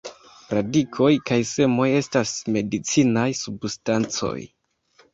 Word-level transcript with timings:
Radikoj 0.57 1.09
kaj 1.31 1.37
semoj 1.51 1.87
estas 2.01 2.33
medicinaj 2.57 3.29
substancoj. 3.45 4.39